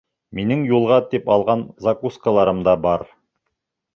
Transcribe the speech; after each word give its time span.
Минең 0.37 0.61
юлға 0.69 0.95
тип 1.11 1.29
алған 1.35 1.61
закускаларым 1.87 2.65
да 2.69 2.75
бар. 2.87 3.05